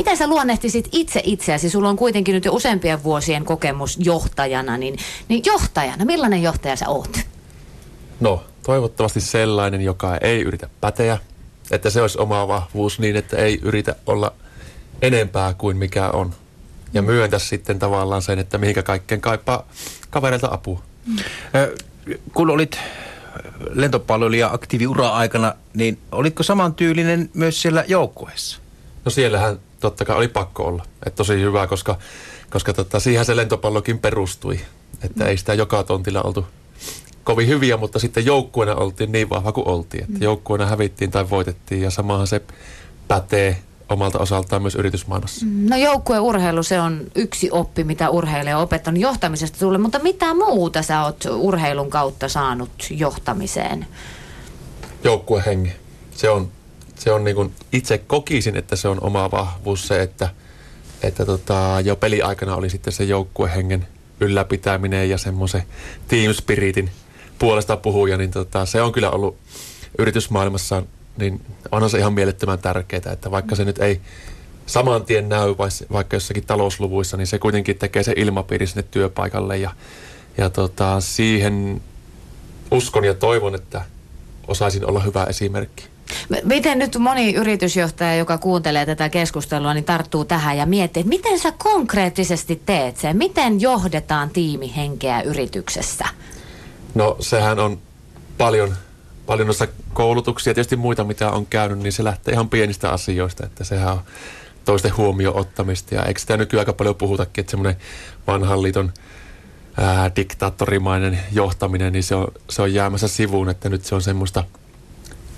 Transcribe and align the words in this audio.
miten 0.00 0.16
sä 0.16 0.26
luonnehtisit 0.26 0.88
itse 0.92 1.22
itseäsi? 1.24 1.70
Sulla 1.70 1.88
on 1.88 1.96
kuitenkin 1.96 2.34
nyt 2.34 2.44
jo 2.44 2.52
useampien 2.52 3.02
vuosien 3.02 3.44
kokemus 3.44 3.98
johtajana, 4.00 4.76
niin, 4.76 4.96
niin 5.28 5.42
johtajana, 5.46 6.04
millainen 6.04 6.42
johtaja 6.42 6.76
sä 6.76 6.88
oot? 6.88 7.20
No, 8.20 8.44
toivottavasti 8.62 9.20
sellainen, 9.20 9.80
joka 9.80 10.16
ei 10.16 10.42
yritä 10.42 10.68
päteä, 10.80 11.18
että 11.70 11.90
se 11.90 12.02
olisi 12.02 12.18
oma 12.18 12.48
vahvuus 12.48 12.98
niin, 12.98 13.16
että 13.16 13.36
ei 13.36 13.58
yritä 13.62 13.96
olla 14.06 14.32
enempää 15.02 15.54
kuin 15.54 15.76
mikä 15.76 16.10
on. 16.10 16.34
Ja 16.94 17.02
myöntä 17.02 17.38
sitten 17.38 17.78
tavallaan 17.78 18.22
sen, 18.22 18.38
että 18.38 18.58
mihinkä 18.58 18.82
kaikkeen 18.82 19.20
kaipaa 19.20 19.68
kavereilta 20.10 20.48
apua. 20.50 20.82
Mm. 21.06 21.16
Kun 22.34 22.50
olit 22.50 22.78
lentopalloilija 23.70 24.50
aktiiviura 24.52 25.08
aikana, 25.08 25.54
niin 25.74 25.98
olitko 26.12 26.42
samantyylinen 26.42 27.30
myös 27.34 27.62
siellä 27.62 27.84
joukkueessa? 27.88 28.60
No 29.04 29.10
siellähän 29.10 29.58
totta 29.80 30.04
kai 30.04 30.16
oli 30.16 30.28
pakko 30.28 30.64
olla. 30.64 30.84
Että 31.06 31.16
tosi 31.16 31.40
hyvä, 31.40 31.66
koska, 31.66 31.98
koska 32.50 32.72
tota, 32.72 33.00
siihen 33.00 33.24
se 33.24 33.36
lentopallokin 33.36 33.98
perustui. 33.98 34.60
Että 35.04 35.24
mm. 35.24 35.30
ei 35.30 35.36
sitä 35.36 35.54
joka 35.54 35.82
tontilla 35.82 36.22
oltu 36.22 36.46
kovin 37.24 37.48
hyviä, 37.48 37.76
mutta 37.76 37.98
sitten 37.98 38.26
joukkueena 38.26 38.74
oltiin 38.74 39.12
niin 39.12 39.30
vahva 39.30 39.52
kuin 39.52 39.68
oltiin. 39.68 40.04
Että 40.04 40.18
mm. 40.18 40.22
joukkueena 40.22 40.66
hävittiin 40.66 41.10
tai 41.10 41.30
voitettiin 41.30 41.82
ja 41.82 41.90
samahan 41.90 42.26
se 42.26 42.42
pätee 43.08 43.62
omalta 43.88 44.18
osaltaan 44.18 44.62
myös 44.62 44.74
yritysmaailmassa. 44.74 45.46
Mm, 45.46 45.70
no 45.70 45.76
joukkueurheilu, 45.76 46.62
se 46.62 46.80
on 46.80 47.00
yksi 47.14 47.50
oppi, 47.50 47.84
mitä 47.84 48.10
urheilija 48.10 48.56
on 48.56 48.62
opettanut 48.62 49.00
johtamisesta 49.00 49.58
tulle, 49.58 49.78
mutta 49.78 49.98
mitä 49.98 50.34
muuta 50.34 50.82
sä 50.82 51.04
oot 51.04 51.24
urheilun 51.32 51.90
kautta 51.90 52.28
saanut 52.28 52.70
johtamiseen? 52.90 53.86
Joukkuehengi. 55.04 55.72
Se 56.10 56.30
on, 56.30 56.48
se 57.00 57.12
on 57.12 57.24
niin 57.24 57.36
kuin, 57.36 57.52
itse 57.72 57.98
kokisin, 57.98 58.56
että 58.56 58.76
se 58.76 58.88
on 58.88 58.98
oma 59.00 59.30
vahvuus 59.30 59.88
se, 59.88 60.02
että, 60.02 60.28
että 61.02 61.26
tota, 61.26 61.76
jo 61.84 61.96
peliaikana 61.96 62.56
oli 62.56 62.70
sitten 62.70 62.92
se 62.92 63.04
joukkuehengen 63.04 63.86
ylläpitäminen 64.20 65.10
ja 65.10 65.18
semmoisen 65.18 65.62
team 66.08 66.34
spiritin 66.34 66.90
puolesta 67.38 67.76
puhuja, 67.76 68.16
niin 68.16 68.30
tota, 68.30 68.66
se 68.66 68.82
on 68.82 68.92
kyllä 68.92 69.10
ollut 69.10 69.36
yritysmaailmassa, 69.98 70.82
niin 71.16 71.40
onhan 71.72 71.90
se 71.90 71.98
ihan 71.98 72.12
mielettömän 72.12 72.58
tärkeää, 72.58 73.12
että 73.12 73.30
vaikka 73.30 73.54
se 73.56 73.64
nyt 73.64 73.78
ei 73.78 74.00
saman 74.66 75.04
tien 75.04 75.28
näy 75.28 75.54
vaikka 75.92 76.16
jossakin 76.16 76.46
talousluvuissa, 76.46 77.16
niin 77.16 77.26
se 77.26 77.38
kuitenkin 77.38 77.78
tekee 77.78 78.02
se 78.02 78.12
ilmapiiri 78.16 78.66
sinne 78.66 78.84
työpaikalle 78.90 79.58
ja, 79.58 79.70
ja 80.38 80.50
tota, 80.50 81.00
siihen 81.00 81.82
uskon 82.70 83.04
ja 83.04 83.14
toivon, 83.14 83.54
että 83.54 83.84
osaisin 84.48 84.86
olla 84.86 85.00
hyvä 85.00 85.24
esimerkki. 85.24 85.89
Miten 86.44 86.78
nyt 86.78 86.96
moni 86.98 87.34
yritysjohtaja, 87.34 88.14
joka 88.14 88.38
kuuntelee 88.38 88.86
tätä 88.86 89.08
keskustelua, 89.08 89.74
niin 89.74 89.84
tarttuu 89.84 90.24
tähän 90.24 90.58
ja 90.58 90.66
miettii, 90.66 91.00
että 91.00 91.08
miten 91.08 91.38
sä 91.38 91.52
konkreettisesti 91.52 92.62
teet 92.66 92.96
sen? 92.96 93.16
Miten 93.16 93.60
johdetaan 93.60 94.30
tiimihenkeä 94.30 95.22
yrityksessä? 95.22 96.04
No 96.94 97.16
sehän 97.20 97.58
on 97.58 97.78
paljon, 98.38 98.74
paljon 99.26 99.46
noissa 99.46 99.68
koulutuksia, 99.92 100.54
tietysti 100.54 100.76
muita 100.76 101.04
mitä 101.04 101.30
on 101.30 101.46
käynyt, 101.46 101.78
niin 101.78 101.92
se 101.92 102.04
lähtee 102.04 102.34
ihan 102.34 102.48
pienistä 102.48 102.90
asioista, 102.90 103.46
että 103.46 103.64
sehän 103.64 103.92
on 103.92 104.00
toisten 104.64 104.96
huomioon 104.96 105.36
ottamista. 105.36 105.94
Ja 105.94 106.02
eikö 106.02 106.20
sitä 106.20 106.36
nykyään 106.36 106.60
aika 106.60 106.72
paljon 106.72 106.96
puhutakin, 106.96 107.42
että 107.42 107.50
semmoinen 107.50 107.76
vanhan 108.26 108.62
liiton 108.62 108.92
ää, 109.76 110.10
diktaattorimainen 110.16 111.20
johtaminen, 111.32 111.92
niin 111.92 112.02
se 112.02 112.14
on, 112.14 112.28
se 112.50 112.62
on 112.62 112.74
jäämässä 112.74 113.08
sivuun, 113.08 113.48
että 113.48 113.68
nyt 113.68 113.84
se 113.84 113.94
on 113.94 114.02
semmoista 114.02 114.44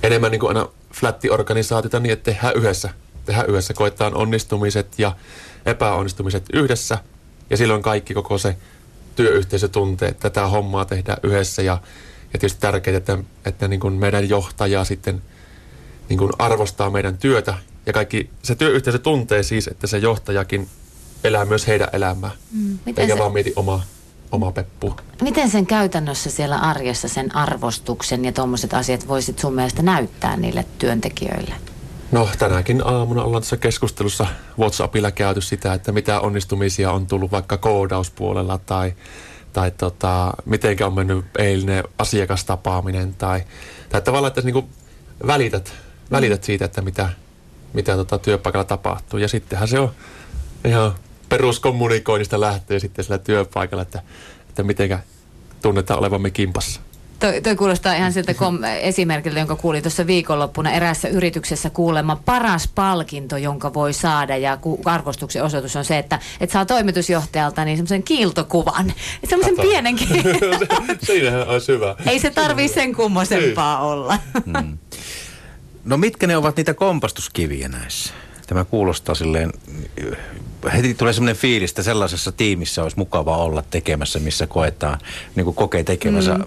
enemmän 0.02 0.30
niin 0.30 0.40
kuin 0.40 0.56
aina 0.56 0.68
flätti-organisaatiota 0.94 2.00
niin, 2.00 2.12
että 2.12 2.32
tehdään 2.32 2.56
yhdessä. 2.56 2.90
Tehdään 3.24 3.50
yhdessä, 3.50 3.74
koetaan 3.74 4.14
onnistumiset 4.14 4.98
ja 4.98 5.16
epäonnistumiset 5.66 6.44
yhdessä. 6.52 6.98
Ja 7.50 7.56
silloin 7.56 7.82
kaikki 7.82 8.14
koko 8.14 8.38
se 8.38 8.56
työyhteisö 9.16 9.68
tuntee, 9.68 10.08
että 10.08 10.30
tätä 10.30 10.46
hommaa 10.46 10.84
tehdään 10.84 11.18
yhdessä. 11.22 11.62
Ja, 11.62 11.72
ja 12.32 12.38
tietysti 12.38 12.60
tärkeää, 12.60 12.96
että, 12.96 13.18
että 13.44 13.68
niin 13.68 13.80
kuin 13.80 13.94
meidän 13.94 14.28
johtaja 14.28 14.84
sitten 14.84 15.22
niin 16.08 16.18
kuin 16.18 16.32
arvostaa 16.38 16.90
meidän 16.90 17.18
työtä. 17.18 17.54
Ja 17.86 17.92
kaikki 17.92 18.30
se 18.42 18.54
työyhteisö 18.54 18.98
tuntee 18.98 19.42
siis, 19.42 19.68
että 19.68 19.86
se 19.86 19.98
johtajakin 19.98 20.68
elää 21.24 21.44
myös 21.44 21.66
heidän 21.66 21.88
elämää, 21.92 22.30
mm, 22.52 22.78
eikä 22.86 23.06
se... 23.06 23.18
vaan 23.18 23.32
mieti 23.32 23.52
omaa 23.56 23.84
oma 24.32 24.52
peppu. 24.52 24.96
Miten 25.22 25.50
sen 25.50 25.66
käytännössä 25.66 26.30
siellä 26.30 26.56
arjessa 26.56 27.08
sen 27.08 27.36
arvostuksen 27.36 28.24
ja 28.24 28.32
tuommoiset 28.32 28.74
asiat 28.74 29.08
voisit 29.08 29.38
sun 29.38 29.54
mielestä 29.54 29.82
näyttää 29.82 30.36
niille 30.36 30.64
työntekijöille? 30.78 31.54
No 32.12 32.28
tänäkin 32.38 32.86
aamuna 32.86 33.22
ollaan 33.22 33.42
tässä 33.42 33.56
keskustelussa 33.56 34.26
WhatsAppilla 34.58 35.10
käyty 35.10 35.40
sitä, 35.40 35.74
että 35.74 35.92
mitä 35.92 36.20
onnistumisia 36.20 36.92
on 36.92 37.06
tullut 37.06 37.30
vaikka 37.30 37.56
koodauspuolella 37.56 38.58
tai, 38.58 38.92
tai 39.52 39.70
tota, 39.70 40.32
miten 40.44 40.84
on 40.84 40.94
mennyt 40.94 41.24
eilinen 41.38 41.84
asiakastapaaminen 41.98 43.14
tai, 43.14 43.42
tai 43.88 44.02
tavallaan, 44.02 44.28
että 44.28 44.40
niinku 44.40 44.68
välität, 45.26 45.72
välität 46.10 46.44
siitä, 46.44 46.64
että 46.64 46.82
mitä, 46.82 47.08
mitä 47.72 47.96
tota 47.96 48.18
työpaikalla 48.18 48.64
tapahtuu. 48.64 49.18
Ja 49.18 49.28
sittenhän 49.28 49.68
se 49.68 49.78
on 49.78 49.90
ihan 50.64 50.94
peruskommunikoinnista 51.32 52.40
lähtee 52.40 52.78
sitten 52.78 53.04
sillä 53.04 53.18
työpaikalla, 53.18 53.82
että, 53.82 54.02
että 54.48 54.62
mitenkä 54.62 54.98
tunnetaan 55.62 56.00
olevamme 56.00 56.30
kimpassa. 56.30 56.80
Toi, 57.20 57.40
toi 57.40 57.56
kuulostaa 57.56 57.94
ihan 57.94 58.12
siltä 58.12 58.34
kom- 58.34 58.64
esimerkiltä, 58.80 59.38
jonka 59.38 59.56
kuulin 59.56 59.82
tuossa 59.82 60.06
viikonloppuna 60.06 60.72
eräässä 60.72 61.08
yrityksessä 61.08 61.70
kuulemma 61.70 62.16
paras 62.24 62.68
palkinto, 62.74 63.36
jonka 63.36 63.74
voi 63.74 63.92
saada 63.92 64.36
ja 64.36 64.56
ku- 64.56 64.80
arvostuksen 64.84 65.44
osoitus 65.44 65.76
on 65.76 65.84
se, 65.84 65.98
että 65.98 66.18
et 66.40 66.50
saa 66.50 66.66
toimitusjohtajalta 66.66 67.64
niin 67.64 67.76
semmoisen 67.76 68.02
kiiltokuvan. 68.02 68.92
Semmoisen 69.28 69.56
pienenkin. 69.60 70.08
Siinähän 71.06 71.48
olisi 71.48 71.72
hyvä. 71.72 71.96
Ei 72.06 72.18
se 72.18 72.30
tarvii 72.30 72.68
sen 72.68 72.94
kummosempaa 72.94 73.80
niin. 73.80 73.92
olla. 73.92 74.18
Hmm. 74.44 74.78
No 75.84 75.96
mitkä 75.96 76.26
ne 76.26 76.36
ovat 76.36 76.56
niitä 76.56 76.74
kompastuskiviä 76.74 77.68
näissä? 77.68 78.14
Tämä 78.52 78.64
kuulostaa 78.64 79.14
silleen 79.14 79.52
heti 80.72 80.94
tulee 80.94 81.12
semmoinen 81.12 81.36
fiilis, 81.36 81.70
että 81.70 81.82
sellaisessa 81.82 82.32
tiimissä 82.32 82.82
olisi 82.82 82.98
mukava 82.98 83.36
olla 83.36 83.62
tekemässä, 83.70 84.18
missä 84.18 84.46
koetaan, 84.46 84.98
niin 85.34 85.44
kuin 85.44 85.54
kokee 85.54 85.84
tekemässä 85.84 86.34
mm. 86.34 86.44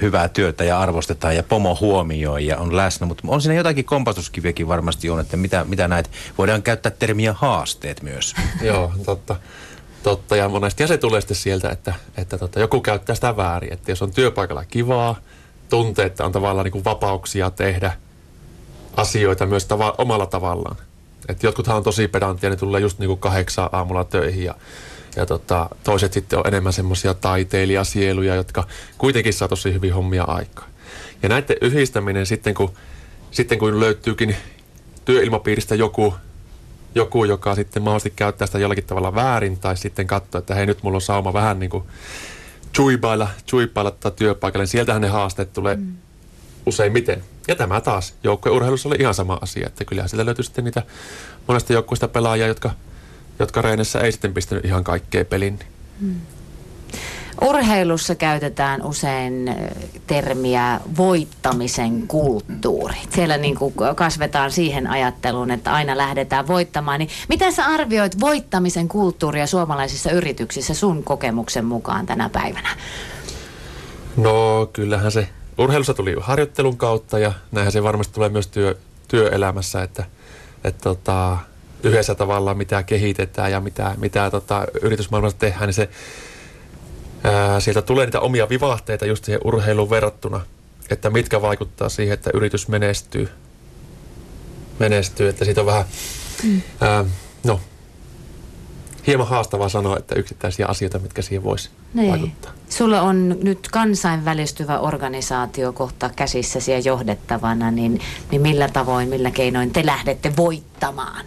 hyvää 0.00 0.28
työtä 0.28 0.64
ja 0.64 0.80
arvostetaan 0.80 1.36
ja 1.36 1.42
pomo 1.42 1.78
huomioi 1.80 2.46
ja 2.46 2.58
on 2.58 2.76
läsnä. 2.76 3.06
Mutta 3.06 3.22
on 3.28 3.42
siinä 3.42 3.54
jotakin 3.54 3.84
kompastuskiviäkin 3.84 4.68
varmasti 4.68 5.10
on, 5.10 5.20
että 5.20 5.36
mitä, 5.36 5.64
mitä 5.64 5.88
näitä, 5.88 6.10
voidaan 6.38 6.62
käyttää 6.62 6.92
termiä 6.98 7.32
haasteet 7.32 8.02
myös. 8.02 8.34
Joo, 8.62 8.92
totta. 9.04 9.36
Totta, 10.02 10.36
ja 10.36 10.48
monesti 10.48 10.82
ja 10.82 10.86
se 10.86 10.98
tulee 10.98 11.20
sitten 11.20 11.36
sieltä, 11.36 11.70
että, 11.70 11.94
että 12.16 12.38
tota, 12.38 12.60
joku 12.60 12.80
käyttää 12.80 13.14
sitä 13.14 13.36
väärin. 13.36 13.72
Että 13.72 13.90
jos 13.90 14.02
on 14.02 14.12
työpaikalla 14.12 14.64
kivaa, 14.64 15.20
tuntee, 15.68 16.06
että 16.06 16.24
on 16.24 16.32
tavallaan 16.32 16.64
niin 16.64 16.72
kuin 16.72 16.84
vapauksia 16.84 17.50
tehdä 17.50 17.92
asioita 18.96 19.46
myös 19.46 19.64
tava- 19.64 19.94
omalla 19.98 20.26
tavallaan 20.26 20.76
et 21.28 21.42
jotkuthan 21.42 21.76
on 21.76 21.82
tosi 21.82 22.08
pedanttia, 22.08 22.50
ne 22.50 22.56
tulee 22.56 22.80
just 22.80 22.98
niinku 22.98 23.16
kahdeksan 23.16 23.68
aamulla 23.72 24.04
töihin 24.04 24.44
ja, 24.44 24.54
ja 25.16 25.26
tota, 25.26 25.70
toiset 25.84 26.12
sitten 26.12 26.38
on 26.38 26.46
enemmän 26.46 26.72
semmoisia 26.72 27.14
taiteilijasieluja, 27.14 28.34
jotka 28.34 28.66
kuitenkin 28.98 29.32
saa 29.32 29.48
tosi 29.48 29.72
hyvin 29.72 29.94
hommia 29.94 30.24
aikaa. 30.24 30.68
Ja 31.22 31.28
näiden 31.28 31.56
yhdistäminen 31.60 32.26
sitten 32.26 32.54
kun, 32.54 32.72
sitten 33.30 33.58
kun 33.58 33.80
löytyykin 33.80 34.36
työilmapiiristä 35.04 35.74
joku, 35.74 36.14
joku, 36.94 37.24
joka 37.24 37.54
sitten 37.54 37.82
mahdollisesti 37.82 38.16
käyttää 38.16 38.46
sitä 38.46 38.58
jollakin 38.58 38.84
tavalla 38.84 39.14
väärin 39.14 39.58
tai 39.58 39.76
sitten 39.76 40.06
katsoo, 40.06 40.38
että 40.38 40.54
hei 40.54 40.66
nyt 40.66 40.82
mulla 40.82 40.96
on 40.96 41.00
sauma 41.00 41.32
vähän 41.32 41.58
niin 41.58 41.70
kuin 41.70 41.84
chuipailla, 42.74 43.28
chuipailla 43.46 43.92
työpaikalle, 44.16 44.62
niin 44.62 44.68
sieltähän 44.68 45.02
ne 45.02 45.08
haasteet 45.08 45.52
tulee 45.52 45.76
mm 45.76 45.96
useimmiten. 46.68 47.22
Ja 47.48 47.54
tämä 47.54 47.80
taas 47.80 48.14
joukkueurheilussa 48.24 48.88
oli 48.88 48.96
ihan 49.00 49.14
sama 49.14 49.38
asia, 49.40 49.66
että 49.66 49.84
kyllähän 49.84 50.08
sieltä 50.08 50.26
löytyi 50.26 50.44
sitten 50.44 50.64
niitä 50.64 50.82
monesta 51.46 51.72
joukkueesta 51.72 52.08
pelaajia, 52.08 52.46
jotka, 52.46 52.70
jotka 53.38 53.62
reenessä 53.62 54.00
ei 54.00 54.12
sitten 54.12 54.34
pistänyt 54.34 54.64
ihan 54.64 54.84
kaikkea 54.84 55.24
pelin. 55.24 55.58
Hmm. 56.00 56.20
Urheilussa 57.42 58.14
käytetään 58.14 58.82
usein 58.82 59.54
termiä 60.06 60.80
voittamisen 60.96 62.08
kulttuuri. 62.08 62.96
Siellä 63.10 63.36
niin 63.36 63.56
kuin 63.56 63.74
kasvetaan 63.96 64.50
siihen 64.50 64.86
ajatteluun, 64.86 65.50
että 65.50 65.72
aina 65.72 65.96
lähdetään 65.96 66.46
voittamaan. 66.46 66.98
Niin 66.98 67.10
miten 67.28 67.52
sä 67.52 67.64
arvioit 67.64 68.20
voittamisen 68.20 68.88
kulttuuria 68.88 69.46
suomalaisissa 69.46 70.10
yrityksissä 70.10 70.74
sun 70.74 71.04
kokemuksen 71.04 71.64
mukaan 71.64 72.06
tänä 72.06 72.28
päivänä? 72.28 72.68
No 74.16 74.68
kyllähän 74.72 75.12
se 75.12 75.28
urheilussa 75.58 75.94
tuli 75.94 76.16
harjoittelun 76.20 76.76
kautta 76.76 77.18
ja 77.18 77.32
näinhän 77.52 77.72
se 77.72 77.82
varmasti 77.82 78.14
tulee 78.14 78.28
myös 78.28 78.46
työ, 78.46 78.76
työelämässä, 79.08 79.82
että, 79.82 80.04
että 80.64 80.82
tota, 80.82 81.38
yhdessä 81.82 82.14
tavalla 82.14 82.54
mitä 82.54 82.82
kehitetään 82.82 83.52
ja 83.52 83.60
mitä, 83.60 83.94
mitä 83.96 84.30
tota, 84.30 84.66
yritysmaailmassa 84.82 85.38
tehdään, 85.38 85.66
niin 85.66 85.74
se, 85.74 85.88
ää, 87.24 87.60
sieltä 87.60 87.82
tulee 87.82 88.06
niitä 88.06 88.20
omia 88.20 88.48
vivahteita 88.48 89.06
just 89.06 89.24
siihen 89.24 89.40
urheiluun 89.44 89.90
verrattuna, 89.90 90.40
että 90.90 91.10
mitkä 91.10 91.42
vaikuttaa 91.42 91.88
siihen, 91.88 92.14
että 92.14 92.30
yritys 92.34 92.68
menestyy. 92.68 93.28
Menestyy, 94.78 95.28
että 95.28 95.44
siitä 95.44 95.60
on 95.60 95.66
vähän... 95.66 95.84
Mm. 96.44 96.62
Ää, 96.80 97.04
No, 97.44 97.60
hieman 99.08 99.26
haastavaa 99.26 99.68
sanoa, 99.68 99.96
että 99.96 100.14
yksittäisiä 100.14 100.66
asioita, 100.66 100.98
mitkä 100.98 101.22
siihen 101.22 101.44
voisi 101.44 101.70
niin. 101.94 102.10
vaikuttaa. 102.10 102.52
Sulla 102.68 103.02
on 103.02 103.36
nyt 103.42 103.68
kansainvälistyvä 103.72 104.78
organisaatio 104.78 105.72
kohta 105.72 106.10
käsissäsi 106.16 106.72
ja 106.72 106.78
johdettavana, 106.78 107.70
niin, 107.70 108.00
niin 108.30 108.42
millä 108.42 108.68
tavoin, 108.68 109.08
millä 109.08 109.30
keinoin 109.30 109.70
te 109.70 109.86
lähdette 109.86 110.32
voittamaan? 110.36 111.26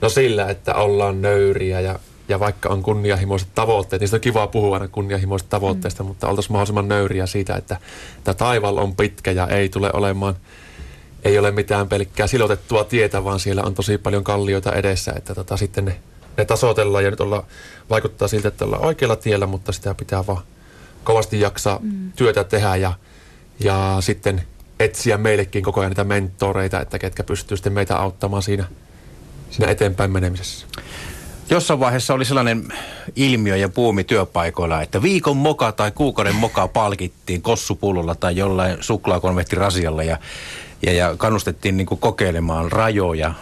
No 0.00 0.08
sillä, 0.08 0.48
että 0.48 0.74
ollaan 0.74 1.22
nöyriä 1.22 1.80
ja, 1.80 1.98
ja 2.28 2.40
vaikka 2.40 2.68
on 2.68 2.82
kunnianhimoiset 2.82 3.48
tavoitteet, 3.54 4.00
niin 4.00 4.14
on 4.14 4.20
kiva 4.20 4.46
puhua 4.46 4.76
aina 4.76 4.88
kunnianhimoisista 4.88 5.50
tavoitteista, 5.50 6.02
mm. 6.02 6.06
mutta 6.06 6.28
oltaisiin 6.28 6.52
mahdollisimman 6.52 6.88
nöyriä 6.88 7.26
siitä, 7.26 7.54
että 7.54 7.76
tämä 8.24 8.34
taival 8.34 8.76
on 8.76 8.96
pitkä 8.96 9.30
ja 9.30 9.46
ei 9.46 9.68
tule 9.68 9.90
olemaan 9.92 10.36
ei 11.24 11.38
ole 11.38 11.50
mitään 11.50 11.88
pelkkää 11.88 12.26
silotettua 12.26 12.84
tietä, 12.84 13.24
vaan 13.24 13.40
siellä 13.40 13.62
on 13.62 13.74
tosi 13.74 13.98
paljon 13.98 14.24
kallioita 14.24 14.72
edessä, 14.72 15.12
että 15.16 15.34
tota, 15.34 15.56
sitten 15.56 15.84
ne 15.84 15.96
ne 16.36 16.44
tasoitellaan 16.44 17.04
ja 17.04 17.10
nyt 17.10 17.20
olla, 17.20 17.44
vaikuttaa 17.90 18.28
siltä, 18.28 18.48
että 18.48 18.64
ollaan 18.64 18.84
oikealla 18.84 19.16
tiellä, 19.16 19.46
mutta 19.46 19.72
sitä 19.72 19.94
pitää 19.94 20.26
vaan 20.26 20.42
kovasti 21.04 21.40
jaksaa 21.40 21.78
mm. 21.82 22.12
työtä 22.12 22.44
tehdä 22.44 22.76
ja, 22.76 22.92
ja 23.60 23.96
sitten 24.00 24.42
etsiä 24.80 25.18
meillekin 25.18 25.62
koko 25.62 25.80
ajan 25.80 25.90
niitä 25.90 26.04
mentoreita, 26.04 26.80
että 26.80 26.98
ketkä 26.98 27.24
pystyy 27.24 27.56
sitten 27.56 27.72
meitä 27.72 27.96
auttamaan 27.96 28.42
siinä, 28.42 28.64
siinä 29.50 29.70
eteenpäin 29.70 30.10
menemisessä. 30.10 30.66
Jossain 31.50 31.80
vaiheessa 31.80 32.14
oli 32.14 32.24
sellainen 32.24 32.68
ilmiö 33.16 33.56
ja 33.56 33.68
puumi 33.68 34.04
työpaikoilla, 34.04 34.82
että 34.82 35.02
viikon 35.02 35.36
moka 35.36 35.72
tai 35.72 35.90
kuukauden 35.90 36.34
moka 36.34 36.68
palkittiin 36.68 37.42
kossupullolla 37.42 38.14
tai 38.14 38.36
jollain 38.36 38.76
suklaakonvehtirasialla 38.80 40.02
ja, 40.02 40.18
ja, 40.82 40.92
ja 40.92 41.14
kannustettiin 41.16 41.76
niin 41.76 41.86
kokeilemaan 41.86 42.72
rajoja, 42.72 43.34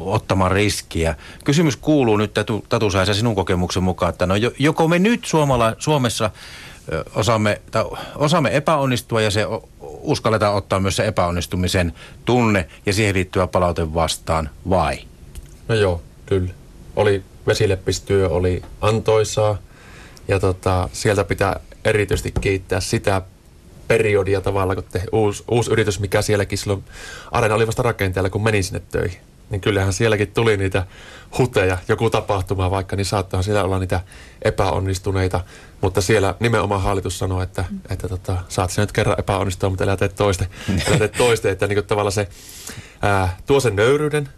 ottamaan 0.00 0.50
riskiä. 0.50 1.14
Kysymys 1.44 1.76
kuuluu 1.76 2.16
nyt, 2.16 2.34
Tatu, 2.34 2.64
Tatu 2.68 2.90
sinun 3.12 3.34
kokemuksen 3.34 3.82
mukaan, 3.82 4.10
että 4.10 4.26
no 4.26 4.34
joko 4.58 4.88
me 4.88 4.98
nyt 4.98 5.24
Suomala, 5.24 5.76
Suomessa 5.78 6.30
osaamme, 7.14 7.60
tai 7.70 7.84
osaamme 8.16 8.56
epäonnistua 8.56 9.20
ja 9.20 9.30
se 9.30 9.46
uskalletaan 9.80 10.54
ottaa 10.54 10.80
myös 10.80 10.96
se 10.96 11.06
epäonnistumisen 11.06 11.92
tunne 12.24 12.68
ja 12.86 12.92
siihen 12.92 13.14
liittyvä 13.14 13.46
palaute 13.46 13.94
vastaan, 13.94 14.50
vai? 14.70 14.98
No 15.68 15.74
joo, 15.74 16.02
kyllä. 16.26 16.50
Oli 16.96 17.22
vesileppistyö, 17.46 18.28
oli 18.28 18.62
antoisaa 18.80 19.58
ja 20.28 20.40
tota, 20.40 20.88
sieltä 20.92 21.24
pitää 21.24 21.60
erityisesti 21.84 22.32
kiittää 22.40 22.80
sitä 22.80 23.22
periodia 23.88 24.40
tavalla, 24.40 24.74
kun 24.74 24.84
te, 24.92 25.02
uusi, 25.12 25.44
uusi 25.50 25.70
yritys, 25.70 26.00
mikä 26.00 26.22
sielläkin 26.22 26.58
silloin, 26.58 26.84
Areena 27.30 27.54
oli 27.54 27.66
vasta 27.66 27.82
rakenteella, 27.82 28.30
kun 28.30 28.44
menin 28.44 28.64
sinne 28.64 28.82
töihin 28.90 29.20
niin 29.50 29.60
kyllähän 29.60 29.92
sielläkin 29.92 30.32
tuli 30.32 30.56
niitä 30.56 30.86
huteja, 31.38 31.78
joku 31.88 32.10
tapahtuma 32.10 32.70
vaikka, 32.70 32.96
niin 32.96 33.04
saattahan 33.04 33.44
siellä 33.44 33.64
olla 33.64 33.78
niitä 33.78 34.00
epäonnistuneita. 34.42 35.40
Mutta 35.80 36.00
siellä 36.00 36.34
nimenomaan 36.40 36.82
hallitus 36.82 37.18
sanoi, 37.18 37.42
että, 37.42 37.64
mm. 37.70 37.80
että 37.90 38.08
tota, 38.08 38.36
saat 38.48 38.70
sen 38.70 38.82
nyt 38.82 38.92
kerran 38.92 39.16
epäonnistua, 39.18 39.70
mutta 39.70 39.84
älä 39.84 39.96
tee 39.96 40.08
toiste. 40.08 40.48
älä 40.88 40.98
tee 40.98 41.08
toiste, 41.08 41.50
että 41.50 41.66
niin 41.66 41.84
tavallaan 41.84 42.12
se 42.12 42.28
ää, 43.02 43.36
tuo 43.46 43.60
sen 43.60 43.76
nöyryyden, 43.76 44.28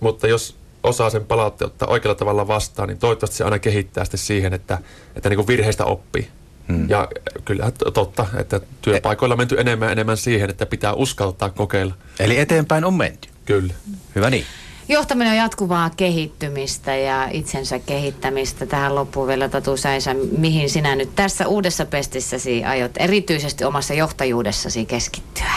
mutta 0.00 0.26
jos 0.26 0.56
osaa 0.82 1.10
sen 1.10 1.24
palautteen 1.24 1.66
ottaa 1.66 1.88
oikealla 1.88 2.14
tavalla 2.14 2.48
vastaan, 2.48 2.88
niin 2.88 2.98
toivottavasti 2.98 3.36
se 3.36 3.44
aina 3.44 3.58
kehittää 3.58 4.04
sitten 4.04 4.18
siihen, 4.18 4.52
että, 4.52 4.78
että 5.16 5.28
niin 5.28 5.46
virheistä 5.46 5.84
oppii. 5.84 6.28
Hmm. 6.68 6.90
Ja 6.90 7.08
kyllä 7.44 7.72
totta, 7.94 8.26
että 8.36 8.60
työpaikoilla 8.82 9.32
on 9.32 9.38
menty 9.38 9.60
enemmän 9.60 9.86
ja 9.86 9.92
enemmän 9.92 10.16
siihen, 10.16 10.50
että 10.50 10.66
pitää 10.66 10.92
uskaltaa 10.92 11.50
kokeilla. 11.50 11.94
Eli 12.20 12.38
eteenpäin 12.38 12.84
on 12.84 12.94
menty. 12.94 13.29
Kyllä. 13.50 13.74
Hyvä 14.14 14.30
niin. 14.30 14.44
Johtaminen 14.88 15.30
on 15.30 15.36
jatkuvaa 15.36 15.90
kehittymistä 15.90 16.96
ja 16.96 17.28
itsensä 17.32 17.78
kehittämistä. 17.78 18.66
Tähän 18.66 18.94
loppuun 18.94 19.28
vielä 19.28 19.48
Tatu 19.48 19.76
Säisä, 19.76 20.14
mihin 20.38 20.70
sinä 20.70 20.96
nyt 20.96 21.14
tässä 21.14 21.46
uudessa 21.46 21.86
pestissäsi 21.86 22.64
aiot 22.64 22.90
erityisesti 22.96 23.64
omassa 23.64 23.94
johtajuudessasi 23.94 24.86
keskittyä? 24.86 25.52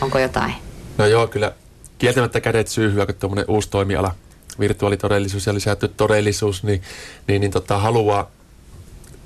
Onko 0.00 0.18
jotain? 0.18 0.54
No 0.98 1.06
joo, 1.06 1.26
kyllä 1.26 1.52
kieltämättä 1.98 2.40
kädet 2.40 2.68
syyhyä, 2.68 3.06
kun 3.06 3.14
tuommoinen 3.14 3.44
uusi 3.48 3.70
toimiala, 3.70 4.14
virtuaalitodellisuus 4.60 5.46
ja 5.46 5.54
lisätty 5.54 5.88
todellisuus, 5.88 6.62
niin, 6.62 6.82
niin, 7.28 7.40
niin 7.40 7.50
tota, 7.50 7.78
haluaa 7.78 8.30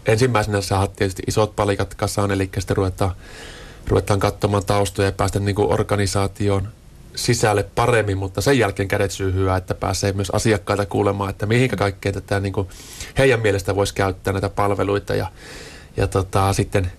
ensimmäisenä 0.07 0.61
saada 0.61 0.87
tietysti 0.87 1.23
isot 1.27 1.57
palikat 1.57 1.95
kasaan, 1.95 2.31
eli 2.31 2.51
sitten 2.59 2.77
ruvetaan, 2.77 3.13
ruvetaan 3.89 4.21
katsomaan 4.21 4.65
taustoja 4.65 5.09
ja 5.09 5.13
päästä 5.13 5.41
niin 5.41 5.55
kuin 5.55 5.73
organisaatioon 5.73 6.69
sisälle 7.17 7.63
paremmin, 7.63 8.19
mutta 8.19 8.41
sen 8.41 8.59
jälkeen 8.59 8.89
kädet 8.89 9.11
syyhyä, 9.11 9.57
että 9.57 9.75
pääsee 9.75 10.13
myös 10.13 10.31
asiakkaita 10.31 10.87
kuulemaan, 10.87 11.31
että 11.31 11.47
mihinkä 11.47 11.77
kaikkea 11.77 12.13
tätä 12.13 12.41
niin 12.41 12.53
kuin 12.53 12.69
heidän 13.19 13.41
mielestä 13.41 13.77
voisi 13.77 13.95
käyttää 13.95 14.33
näitä 14.33 14.49
palveluita 14.49 15.15
ja, 15.15 15.27
ja 15.97 16.07
tota, 16.07 16.53
sitten, 16.53 16.93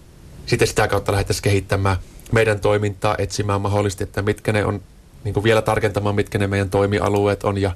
sitten 0.45 0.67
sitä 0.67 0.87
kautta 0.87 1.11
lähdettäisiin 1.11 1.43
kehittämään 1.43 1.97
meidän 2.31 2.59
toimintaa, 2.59 3.15
etsimään 3.17 3.61
mahdollisesti, 3.61 4.03
että 4.03 4.21
mitkä 4.21 4.53
ne 4.53 4.65
on, 4.65 4.81
niin 5.23 5.33
kuin 5.33 5.43
vielä 5.43 5.61
tarkentamaan, 5.61 6.15
mitkä 6.15 6.37
ne 6.37 6.47
meidän 6.47 6.69
toimialueet 6.69 7.43
on 7.43 7.57
ja, 7.57 7.75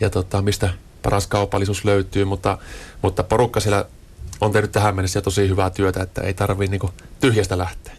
ja 0.00 0.10
tota, 0.10 0.42
mistä 0.42 0.70
paras 1.02 1.26
kaupallisuus 1.26 1.84
löytyy, 1.84 2.24
mutta, 2.24 2.58
mutta 3.02 3.22
porukka 3.22 3.60
siellä 3.60 3.84
on 4.40 4.52
tehnyt 4.52 4.72
tähän 4.72 4.96
mennessä 4.96 5.20
tosi 5.20 5.48
hyvää 5.48 5.70
työtä, 5.70 6.02
että 6.02 6.20
ei 6.20 6.34
tarvitse 6.34 6.76
niin 6.76 6.92
tyhjästä 7.20 7.58
lähteä. 7.58 7.82